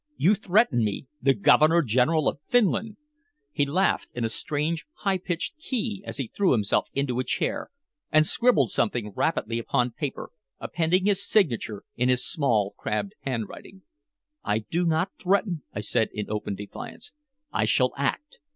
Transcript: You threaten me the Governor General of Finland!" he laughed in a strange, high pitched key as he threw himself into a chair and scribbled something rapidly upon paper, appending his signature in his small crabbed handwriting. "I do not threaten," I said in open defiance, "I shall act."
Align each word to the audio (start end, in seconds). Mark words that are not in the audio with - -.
You 0.17 0.33
threaten 0.33 0.83
me 0.83 1.05
the 1.21 1.35
Governor 1.35 1.83
General 1.83 2.27
of 2.27 2.41
Finland!" 2.41 2.97
he 3.51 3.67
laughed 3.67 4.09
in 4.15 4.25
a 4.25 4.29
strange, 4.29 4.87
high 4.95 5.19
pitched 5.19 5.59
key 5.59 6.01
as 6.07 6.17
he 6.17 6.25
threw 6.27 6.53
himself 6.53 6.89
into 6.95 7.19
a 7.19 7.23
chair 7.23 7.69
and 8.11 8.25
scribbled 8.25 8.71
something 8.71 9.11
rapidly 9.13 9.59
upon 9.59 9.91
paper, 9.91 10.31
appending 10.59 11.05
his 11.05 11.23
signature 11.23 11.83
in 11.95 12.09
his 12.09 12.25
small 12.25 12.73
crabbed 12.79 13.13
handwriting. 13.19 13.83
"I 14.43 14.57
do 14.71 14.87
not 14.87 15.11
threaten," 15.21 15.61
I 15.71 15.81
said 15.81 16.09
in 16.13 16.31
open 16.31 16.55
defiance, 16.55 17.11
"I 17.53 17.65
shall 17.65 17.93
act." 17.95 18.39